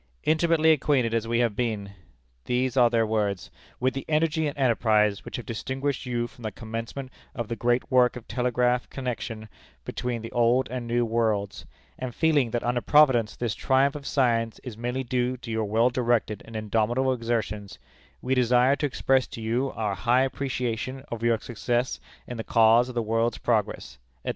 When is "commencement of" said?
6.51-7.47